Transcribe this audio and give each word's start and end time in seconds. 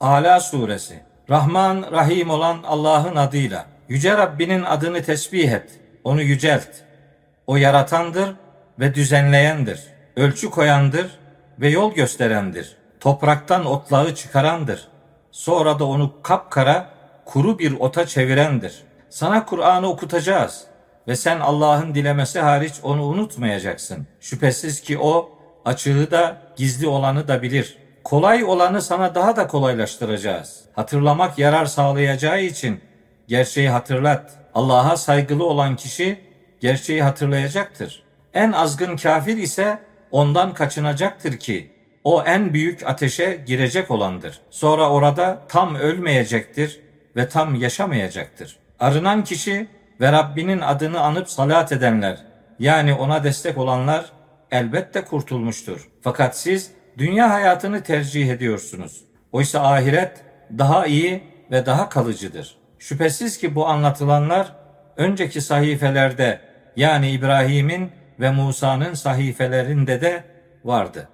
Ala 0.00 0.40
suresi. 0.40 1.02
Rahman, 1.30 1.92
Rahim 1.92 2.30
olan 2.30 2.58
Allah'ın 2.66 3.16
adıyla. 3.16 3.66
Yüce 3.88 4.16
Rabbinin 4.16 4.62
adını 4.62 5.02
tesbih 5.02 5.52
et. 5.52 5.80
Onu 6.04 6.22
yücelt. 6.22 6.68
O 7.46 7.56
yaratandır 7.56 8.34
ve 8.80 8.94
düzenleyendir. 8.94 9.80
Ölçü 10.16 10.50
koyandır 10.50 11.18
ve 11.60 11.68
yol 11.68 11.94
gösterendir. 11.94 12.76
Topraktan 13.00 13.64
otlağı 13.64 14.14
çıkarandır. 14.14 14.88
Sonra 15.30 15.78
da 15.78 15.84
onu 15.84 16.22
kapkara, 16.22 16.90
kuru 17.24 17.58
bir 17.58 17.72
ota 17.80 18.06
çevirendir. 18.06 18.82
Sana 19.10 19.46
Kur'an'ı 19.46 19.88
okutacağız 19.88 20.64
ve 21.08 21.16
sen 21.16 21.40
Allah'ın 21.40 21.94
dilemesi 21.94 22.40
hariç 22.40 22.74
onu 22.82 23.02
unutmayacaksın. 23.02 24.06
Şüphesiz 24.20 24.80
ki 24.80 24.98
o 24.98 25.30
açığı 25.64 26.10
da 26.10 26.42
gizli 26.56 26.86
olanı 26.86 27.28
da 27.28 27.42
bilir. 27.42 27.87
Kolay 28.08 28.44
olanı 28.44 28.82
sana 28.82 29.14
daha 29.14 29.36
da 29.36 29.46
kolaylaştıracağız. 29.46 30.64
Hatırlamak 30.74 31.38
yarar 31.38 31.66
sağlayacağı 31.66 32.42
için 32.42 32.80
gerçeği 33.26 33.70
hatırlat. 33.70 34.34
Allah'a 34.54 34.96
saygılı 34.96 35.44
olan 35.44 35.76
kişi 35.76 36.20
gerçeği 36.60 37.02
hatırlayacaktır. 37.02 38.02
En 38.34 38.52
azgın 38.52 38.96
kafir 38.96 39.36
ise 39.36 39.78
ondan 40.10 40.54
kaçınacaktır 40.54 41.36
ki 41.36 41.70
o 42.04 42.22
en 42.22 42.54
büyük 42.54 42.86
ateşe 42.86 43.44
girecek 43.46 43.90
olandır. 43.90 44.40
Sonra 44.50 44.90
orada 44.90 45.42
tam 45.48 45.74
ölmeyecektir 45.74 46.80
ve 47.16 47.28
tam 47.28 47.54
yaşamayacaktır. 47.54 48.58
Arınan 48.80 49.24
kişi 49.24 49.68
ve 50.00 50.12
Rabbinin 50.12 50.60
adını 50.60 51.00
anıp 51.00 51.30
salat 51.30 51.72
edenler 51.72 52.18
yani 52.58 52.94
ona 52.94 53.24
destek 53.24 53.58
olanlar 53.58 54.04
elbette 54.50 55.04
kurtulmuştur. 55.04 55.88
Fakat 56.02 56.38
siz 56.38 56.77
dünya 56.98 57.30
hayatını 57.30 57.82
tercih 57.82 58.28
ediyorsunuz. 58.30 59.04
Oysa 59.32 59.60
ahiret 59.60 60.24
daha 60.58 60.86
iyi 60.86 61.22
ve 61.50 61.66
daha 61.66 61.88
kalıcıdır. 61.88 62.56
Şüphesiz 62.78 63.38
ki 63.38 63.54
bu 63.54 63.66
anlatılanlar 63.66 64.52
önceki 64.96 65.40
sahifelerde 65.40 66.40
yani 66.76 67.10
İbrahim'in 67.10 67.90
ve 68.20 68.30
Musa'nın 68.30 68.94
sahifelerinde 68.94 70.00
de 70.00 70.24
vardı. 70.64 71.08